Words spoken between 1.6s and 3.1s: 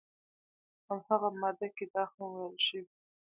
کې دا هم ویل شوي